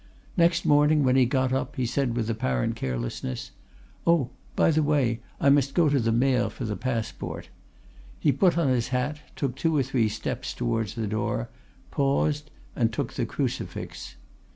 [0.35, 3.51] "Next morning when he got up he said with apparent carelessness,
[4.07, 7.49] 'Oh, by the way, I must go to the Maire for the passport.'
[8.19, 11.49] He put on his hat, took two or three steps towards the door,
[11.91, 14.15] paused, and took the crucifix.